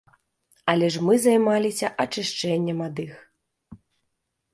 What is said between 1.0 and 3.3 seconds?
мы займаліся ачышчэннем ад іх.